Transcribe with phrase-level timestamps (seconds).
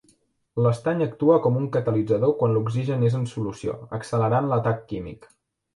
[0.67, 5.33] L'estany actua com un catalitzador quan l'oxigen és en solució accelerant l'atac químic.